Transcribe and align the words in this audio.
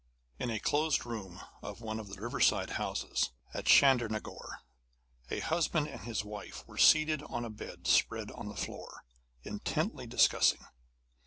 In 0.39 0.49
a 0.49 0.59
closed 0.59 1.05
room 1.05 1.39
of 1.61 1.79
one 1.79 1.99
of 1.99 2.07
the 2.07 2.19
riverside 2.19 2.71
houses 2.71 3.29
at 3.53 3.65
Chandernagore, 3.67 4.63
a 5.29 5.41
husband 5.41 5.87
and 5.89 6.01
his 6.01 6.23
wife 6.25 6.67
were 6.67 6.79
seated 6.79 7.21
on 7.21 7.45
a 7.45 7.51
bed 7.51 7.85
spread 7.85 8.31
on 8.31 8.47
the 8.47 8.55
floor, 8.55 9.03
intently 9.43 10.07
discussing. 10.07 10.65